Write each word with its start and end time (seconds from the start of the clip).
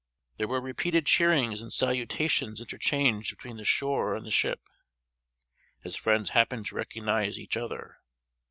There 0.37 0.47
were 0.47 0.59
repeated 0.59 1.05
cheerings 1.05 1.61
and 1.61 1.71
salutations 1.71 2.59
interchanged 2.59 3.37
between 3.37 3.57
the 3.57 3.63
shore 3.63 4.15
and 4.15 4.25
the 4.25 4.31
ship, 4.31 4.61
as 5.83 5.95
friends 5.95 6.31
happened 6.31 6.65
to 6.69 6.75
recognize 6.75 7.37
each 7.39 7.55
other. 7.55 7.99